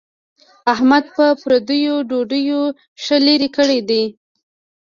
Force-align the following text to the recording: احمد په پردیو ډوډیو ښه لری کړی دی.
احمد 0.73 1.03
په 1.15 1.25
پردیو 1.41 1.95
ډوډیو 2.09 2.61
ښه 3.03 3.17
لری 3.25 3.49
کړی 3.57 3.79
دی. 3.89 4.03